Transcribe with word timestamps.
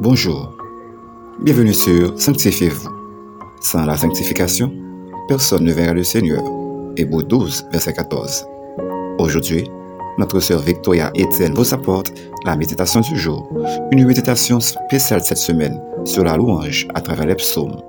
Bonjour, 0.00 0.52
bienvenue 1.40 1.74
sur 1.74 2.16
Sanctifiez-vous. 2.20 2.88
Sans 3.60 3.84
la 3.84 3.96
sanctification, 3.96 4.70
personne 5.26 5.64
ne 5.64 5.72
verra 5.72 5.92
le 5.92 6.04
Seigneur. 6.04 6.40
Hébreu 6.96 7.24
12, 7.24 7.66
verset 7.72 7.94
14. 7.94 8.46
Aujourd'hui, 9.18 9.68
notre 10.16 10.38
sœur 10.38 10.60
Victoria 10.60 11.10
Etienne 11.16 11.54
vous 11.54 11.74
apporte 11.74 12.12
la 12.46 12.54
méditation 12.54 13.00
du 13.00 13.18
jour, 13.18 13.48
une 13.90 14.06
méditation 14.06 14.60
spéciale 14.60 15.20
cette 15.20 15.38
semaine 15.38 15.82
sur 16.04 16.22
la 16.22 16.36
louange 16.36 16.86
à 16.94 17.00
travers 17.00 17.26
les 17.26 17.34
psaumes. 17.34 17.82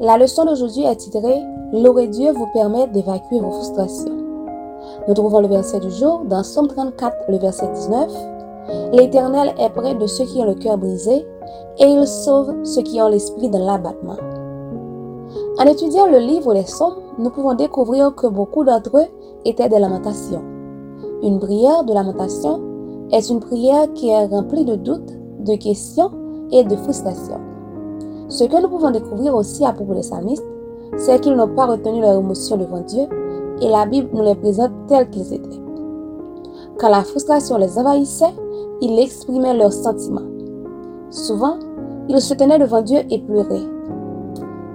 La 0.00 0.16
leçon 0.16 0.46
d'aujourd'hui 0.46 0.84
est 0.84 0.96
titrée 0.96 1.42
Louer 1.74 2.08
Dieu 2.08 2.32
vous 2.32 2.48
permet 2.54 2.86
d'évacuer 2.86 3.38
vos 3.38 3.50
frustrations. 3.50 4.16
Nous 5.08 5.14
trouvons 5.14 5.40
le 5.42 5.48
verset 5.48 5.80
du 5.80 5.90
jour 5.90 6.24
dans 6.24 6.42
Somme 6.42 6.68
34, 6.68 7.16
le 7.28 7.36
verset 7.36 7.68
19. 7.70 8.35
L'Éternel 8.92 9.54
est 9.58 9.70
près 9.70 9.94
de 9.94 10.06
ceux 10.06 10.24
qui 10.24 10.40
ont 10.40 10.46
le 10.46 10.54
cœur 10.54 10.78
brisé 10.78 11.26
et 11.78 11.84
il 11.84 12.06
sauve 12.06 12.54
ceux 12.64 12.82
qui 12.82 13.00
ont 13.00 13.08
l'esprit 13.08 13.48
dans 13.48 13.64
l'abattement. 13.64 14.16
En 15.58 15.64
étudiant 15.66 16.06
le 16.06 16.18
livre 16.18 16.54
des 16.54 16.66
Sommes, 16.66 16.96
nous 17.18 17.30
pouvons 17.30 17.54
découvrir 17.54 18.14
que 18.14 18.26
beaucoup 18.26 18.64
d'entre 18.64 18.98
eux 18.98 19.06
étaient 19.44 19.68
des 19.68 19.78
lamentations. 19.78 20.42
Une 21.22 21.38
prière 21.38 21.84
de 21.84 21.94
lamentation 21.94 22.60
est 23.10 23.28
une 23.30 23.40
prière 23.40 23.92
qui 23.94 24.10
est 24.10 24.26
remplie 24.26 24.64
de 24.64 24.74
doutes, 24.74 25.12
de 25.40 25.54
questions 25.56 26.10
et 26.50 26.64
de 26.64 26.76
frustrations. 26.76 27.40
Ce 28.28 28.44
que 28.44 28.60
nous 28.60 28.68
pouvons 28.68 28.90
découvrir 28.90 29.34
aussi 29.34 29.64
à 29.64 29.72
propos 29.72 29.94
des 29.94 30.00
psalmistes, 30.00 30.44
c'est 30.96 31.20
qu'ils 31.20 31.34
n'ont 31.34 31.54
pas 31.54 31.66
retenu 31.66 32.00
leurs 32.00 32.18
émotions 32.18 32.56
devant 32.56 32.80
Dieu 32.80 33.04
et 33.60 33.68
la 33.68 33.86
Bible 33.86 34.08
nous 34.12 34.24
les 34.24 34.34
présente 34.34 34.72
tels 34.88 35.08
qu'ils 35.10 35.32
étaient. 35.32 35.65
Quand 36.78 36.90
la 36.90 37.04
frustration 37.04 37.56
les 37.56 37.78
envahissait, 37.78 38.34
ils 38.82 38.98
exprimaient 38.98 39.56
leurs 39.56 39.72
sentiments. 39.72 40.28
Souvent, 41.08 41.58
ils 42.08 42.20
se 42.20 42.34
tenaient 42.34 42.58
devant 42.58 42.82
Dieu 42.82 42.98
et 43.10 43.18
pleuraient. 43.18 43.66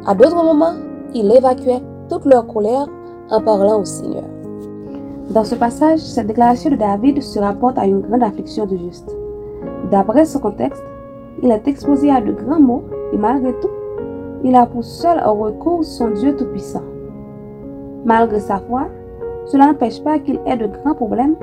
À 0.08 0.16
d'autres 0.16 0.44
moments, 0.44 0.74
ils 1.14 1.32
évacuaient 1.32 1.84
toute 2.10 2.26
leur 2.26 2.48
colère 2.48 2.88
en 3.30 3.40
parlant 3.40 3.82
au 3.82 3.86
Seigneur. 3.86 4.24
Dans 5.30 5.44
ce 5.44 5.54
passage, 5.54 6.00
cette 6.00 6.26
déclaration 6.26 6.72
de 6.72 6.76
David 6.76 7.22
se 7.22 7.38
rapporte 7.38 7.78
à 7.78 7.86
une 7.86 8.02
grande 8.02 8.24
affliction 8.24 8.66
de 8.66 8.78
juste. 8.78 9.16
D'après 9.92 10.26
ce 10.26 10.40
contexte, 10.40 10.84
il 11.44 11.52
est 11.52 11.68
exposé 11.68 12.10
à 12.10 12.20
de 12.20 12.32
grands 12.32 12.60
maux 12.60 12.84
et 13.14 13.18
malgré 13.18 13.54
tout, 13.60 13.70
il 14.44 14.56
a 14.56 14.66
pour 14.66 14.84
seul 14.84 15.20
recours 15.24 15.84
son 15.84 16.10
Dieu 16.10 16.36
Tout-Puissant. 16.36 16.84
Malgré 18.06 18.40
sa 18.40 18.58
foi, 18.58 18.88
cela 19.46 19.68
n'empêche 19.68 20.04
pas 20.04 20.18
qu'il 20.18 20.40
ait 20.48 20.58
de 20.58 20.66
grands 20.66 20.96
problèmes 20.96 21.36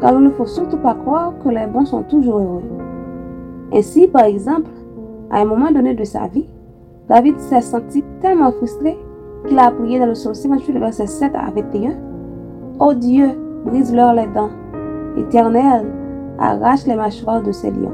car 0.00 0.14
il 0.14 0.20
ne 0.20 0.30
faut 0.30 0.46
surtout 0.46 0.78
pas 0.78 0.94
croire 0.94 1.34
que 1.42 1.48
les 1.48 1.66
bons 1.66 1.84
sont 1.84 2.02
toujours 2.02 2.38
heureux. 2.38 2.62
Ainsi, 3.72 4.06
par 4.08 4.24
exemple, 4.24 4.70
à 5.30 5.40
un 5.40 5.44
moment 5.44 5.70
donné 5.70 5.94
de 5.94 6.04
sa 6.04 6.26
vie, 6.26 6.48
David 7.08 7.38
s'est 7.38 7.60
senti 7.60 8.02
tellement 8.20 8.52
frustré 8.52 8.98
qu'il 9.46 9.58
a 9.58 9.70
prié 9.70 9.98
dans 9.98 10.06
le 10.06 10.12
psaume 10.12 10.34
58, 10.34 10.78
verset 10.78 11.06
7 11.06 11.32
à 11.34 11.50
21. 11.50 11.94
Ô 12.78 12.94
Dieu, 12.94 13.30
brise-leur 13.64 14.14
les 14.14 14.26
dents. 14.28 14.50
Éternel, 15.16 15.86
arrache 16.38 16.86
les 16.86 16.96
mâchoires 16.96 17.42
de 17.42 17.52
ces 17.52 17.70
lions. 17.70 17.92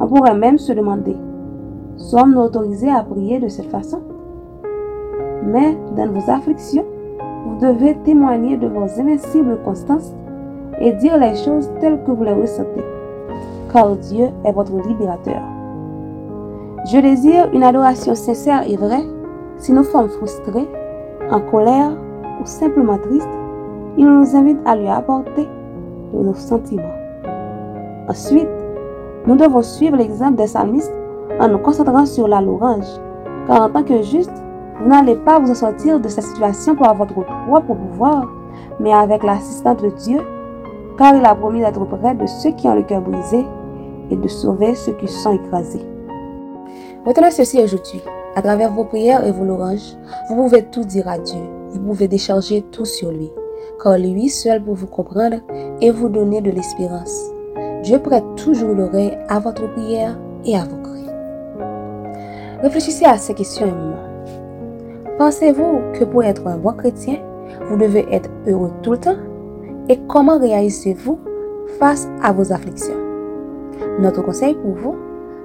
On 0.00 0.06
pourrait 0.06 0.36
même 0.36 0.58
se 0.58 0.72
demander, 0.72 1.16
sommes-nous 1.96 2.40
autorisés 2.40 2.90
à 2.90 3.02
prier 3.02 3.38
de 3.38 3.48
cette 3.48 3.70
façon? 3.70 4.00
Mais 5.44 5.76
dans 5.96 6.10
vos 6.12 6.30
afflictions, 6.30 6.84
vous 7.46 7.66
devez 7.66 7.96
témoigner 8.04 8.56
de 8.56 8.66
vos 8.66 9.00
invincibles 9.00 9.58
constances 9.64 10.14
et 10.80 10.92
dire 10.92 11.18
les 11.18 11.36
choses 11.36 11.70
telles 11.80 12.02
que 12.04 12.10
vous 12.10 12.24
les 12.24 12.32
ressentez, 12.32 12.84
car 13.72 13.96
Dieu 13.96 14.28
est 14.44 14.52
votre 14.52 14.76
libérateur. 14.86 15.40
Je 16.90 16.98
désire 16.98 17.50
une 17.52 17.62
adoration 17.62 18.14
sincère 18.14 18.68
et 18.68 18.76
vraie. 18.76 19.04
Si 19.58 19.72
nous 19.72 19.84
sommes 19.84 20.08
frustrés, 20.08 20.66
en 21.30 21.40
colère 21.40 21.92
ou 22.40 22.46
simplement 22.46 22.96
tristes, 22.96 23.28
il 23.98 24.06
nous 24.06 24.34
invite 24.34 24.58
à 24.64 24.76
lui 24.76 24.88
apporter 24.88 25.46
nos 26.14 26.34
sentiments. 26.34 26.82
Ensuite, 28.08 28.48
nous 29.26 29.36
devons 29.36 29.62
suivre 29.62 29.96
l'exemple 29.96 30.36
des 30.36 30.44
psalmistes 30.44 30.92
en 31.38 31.48
nous 31.48 31.58
concentrant 31.58 32.06
sur 32.06 32.26
la 32.26 32.40
louange, 32.40 32.88
car 33.46 33.62
en 33.62 33.68
tant 33.68 33.82
que 33.82 34.02
juste, 34.02 34.32
vous 34.80 34.88
n'allez 34.88 35.16
pas 35.16 35.38
vous 35.38 35.50
en 35.50 35.54
sortir 35.54 36.00
de 36.00 36.08
cette 36.08 36.24
situation 36.24 36.74
par 36.74 36.94
votre 36.94 37.22
propre 37.46 37.74
pouvoir, 37.74 38.26
mais 38.80 38.94
avec 38.94 39.22
l'assistance 39.22 39.82
de 39.82 39.90
Dieu 39.90 40.20
car 41.00 41.16
il 41.16 41.24
a 41.24 41.34
promis 41.34 41.60
d'être 41.60 41.82
près 41.86 42.14
de 42.14 42.26
ceux 42.26 42.50
qui 42.50 42.68
ont 42.68 42.74
le 42.74 42.82
cœur 42.82 43.00
brisé 43.00 43.46
et 44.10 44.16
de 44.16 44.28
sauver 44.28 44.74
ceux 44.74 44.92
qui 44.92 45.08
sont 45.08 45.32
écrasés. 45.32 45.80
Retenez 47.06 47.30
ceci 47.30 47.58
aujourd'hui. 47.58 48.02
À 48.36 48.42
travers 48.42 48.70
vos 48.70 48.84
prières 48.84 49.24
et 49.24 49.32
vos 49.32 49.44
louanges, 49.44 49.96
vous 50.28 50.36
pouvez 50.36 50.62
tout 50.62 50.84
dire 50.84 51.08
à 51.08 51.18
Dieu. 51.18 51.40
Vous 51.70 51.80
pouvez 51.80 52.06
décharger 52.06 52.60
tout 52.70 52.84
sur 52.84 53.10
lui, 53.10 53.30
car 53.82 53.96
lui 53.96 54.28
seul 54.28 54.62
peut 54.62 54.72
vous 54.72 54.86
comprendre 54.86 55.38
et 55.80 55.90
vous 55.90 56.10
donner 56.10 56.42
de 56.42 56.50
l'espérance. 56.50 57.30
Dieu 57.82 57.98
prête 57.98 58.34
toujours 58.36 58.74
l'oreille 58.74 59.16
à 59.30 59.38
votre 59.38 59.72
prière 59.72 60.18
et 60.44 60.54
à 60.54 60.64
vos 60.64 60.82
cris. 60.82 61.06
Réfléchissez 62.62 63.06
à 63.06 63.16
ces 63.16 63.32
questions 63.32 63.66
un 63.66 63.74
moment. 63.74 65.16
Pensez-vous 65.16 65.80
que 65.94 66.04
pour 66.04 66.22
être 66.24 66.46
un 66.46 66.58
bon 66.58 66.74
chrétien, 66.74 67.16
vous 67.70 67.78
devez 67.78 68.06
être 68.12 68.28
heureux 68.46 68.72
tout 68.82 68.92
le 68.92 68.98
temps? 68.98 69.29
Et 69.90 69.98
comment 70.06 70.38
réagissez-vous 70.38 71.18
face 71.80 72.08
à 72.22 72.32
vos 72.32 72.52
afflictions? 72.52 72.94
Notre 73.98 74.22
conseil 74.22 74.54
pour 74.54 74.70
vous, 74.74 74.94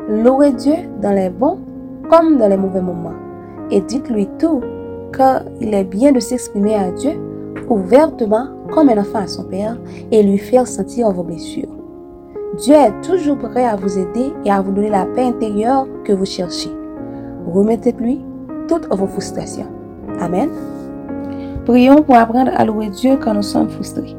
louez 0.07 0.51
Dieu 0.51 0.75
dans 1.01 1.13
les 1.13 1.29
bons 1.29 1.57
comme 2.11 2.37
dans 2.37 2.47
les 2.47 2.55
mauvais 2.55 2.81
moments 2.81 3.15
et 3.71 3.81
dites-lui 3.81 4.29
tout 4.37 4.61
car 5.11 5.41
il 5.59 5.73
est 5.73 5.83
bien 5.83 6.11
de 6.11 6.19
s'exprimer 6.19 6.75
à 6.75 6.91
Dieu 6.91 7.19
ouvertement 7.69 8.49
comme 8.71 8.89
un 8.89 8.99
enfant 8.99 9.19
à 9.19 9.27
son 9.27 9.45
Père 9.45 9.77
et 10.11 10.21
lui 10.21 10.37
faire 10.37 10.67
sentir 10.67 11.09
vos 11.11 11.23
blessures. 11.23 11.73
Dieu 12.59 12.75
est 12.75 13.01
toujours 13.01 13.39
prêt 13.39 13.65
à 13.65 13.75
vous 13.75 13.97
aider 13.97 14.31
et 14.45 14.51
à 14.51 14.61
vous 14.61 14.71
donner 14.71 14.91
la 14.91 15.07
paix 15.07 15.23
intérieure 15.23 15.87
que 16.03 16.13
vous 16.13 16.25
cherchez. 16.25 16.69
Remettez-lui 17.51 18.23
toutes 18.67 18.87
vos 18.93 19.07
frustrations. 19.07 19.67
Amen. 20.21 20.49
Prions 21.65 22.03
pour 22.03 22.15
apprendre 22.15 22.51
à 22.55 22.63
louer 22.63 22.89
Dieu 22.89 23.17
quand 23.19 23.33
nous 23.33 23.41
sommes 23.41 23.69
frustrés. 23.69 24.15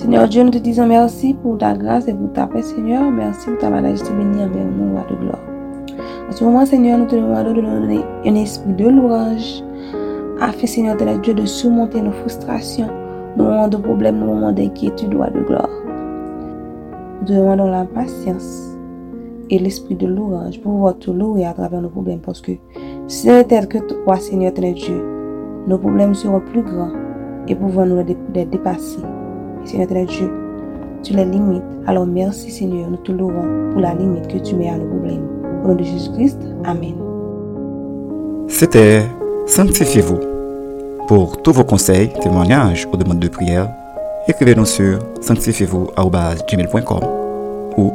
Seigneur 0.00 0.28
Dieu, 0.28 0.42
nous 0.42 0.50
te 0.50 0.56
disons 0.56 0.86
merci 0.86 1.34
pour 1.34 1.58
ta 1.58 1.74
grâce 1.74 2.08
et 2.08 2.14
pour 2.14 2.32
ta 2.32 2.46
paix, 2.46 2.62
Seigneur. 2.62 3.10
Merci 3.10 3.50
pour 3.50 3.58
ta 3.58 3.68
majesté 3.68 4.10
bénie 4.14 4.42
envers 4.42 4.64
nous, 4.64 4.92
roi 4.92 5.04
de 5.10 5.14
gloire. 5.14 5.38
En 6.26 6.32
ce 6.32 6.42
moment, 6.42 6.64
Seigneur, 6.64 6.96
nous 6.96 7.04
te 7.04 7.16
demandons 7.16 7.52
de 7.52 7.60
nous 7.60 7.80
donner 7.80 8.00
un 8.24 8.34
esprit 8.34 8.72
de 8.72 8.88
louange, 8.88 9.62
afin, 10.40 10.66
Seigneur, 10.66 10.96
de 10.96 11.20
Dieu, 11.20 11.34
de 11.34 11.44
surmonter 11.44 12.00
nos 12.00 12.12
frustrations, 12.12 12.88
nos 13.36 13.44
moments 13.44 13.68
de 13.68 13.76
problèmes, 13.76 14.18
nos 14.20 14.24
moments 14.28 14.52
d'inquiétude, 14.52 15.14
roi 15.14 15.28
de 15.28 15.40
gloire. 15.40 15.68
Nous 17.20 17.26
te 17.26 17.32
demandons 17.34 17.68
la 17.68 17.84
patience 17.84 18.78
et 19.50 19.58
l'esprit 19.58 19.96
de 19.96 20.06
louange 20.06 20.62
pour 20.62 20.72
pouvoir 20.72 20.98
te 20.98 21.10
louer 21.10 21.44
à 21.44 21.52
travers 21.52 21.82
nos 21.82 21.90
problèmes, 21.90 22.20
parce 22.20 22.40
que 22.40 22.52
si 23.06 23.26
c'était 23.26 23.66
que 23.66 23.76
toi, 23.76 24.16
Seigneur, 24.16 24.54
ton 24.54 24.72
Dieu, 24.72 25.04
nos 25.66 25.76
problèmes 25.76 26.14
seront 26.14 26.40
plus 26.40 26.62
grands 26.62 26.92
et 27.48 27.54
pouvons 27.54 27.84
nous 27.84 28.02
les 28.34 28.46
dépasser. 28.46 29.02
Seigneur 29.64 30.06
Dieu, 30.06 30.30
tu 31.02 31.14
les 31.14 31.24
limites. 31.24 31.62
Alors 31.86 32.06
merci 32.06 32.50
Seigneur, 32.50 32.90
nous 32.90 32.98
te 32.98 33.12
louons 33.12 33.70
pour 33.72 33.80
la 33.80 33.94
limite 33.94 34.28
que 34.28 34.36
tu 34.38 34.54
mets 34.54 34.68
à 34.68 34.76
nos 34.76 34.86
problèmes. 34.86 35.26
Au 35.64 35.68
nom 35.68 35.74
de 35.74 35.84
Jésus-Christ, 35.84 36.38
Amen. 36.64 36.94
C'était 38.48 39.02
Sanctifiez-vous. 39.46 40.18
Pour 41.08 41.40
tous 41.42 41.52
vos 41.52 41.64
conseils, 41.64 42.10
témoignages 42.22 42.86
ou 42.92 42.96
demandes 42.96 43.18
de 43.18 43.26
prière, 43.28 43.68
écrivez-nous 44.28 44.64
sur 44.64 45.00
sanctifiez-vous.com 45.20 47.00
ou 47.76 47.92